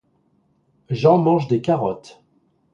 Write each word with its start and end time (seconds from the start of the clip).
Jean 0.89 1.19
mange 1.19 1.47
des 1.47 1.61
carottes. 1.61 2.23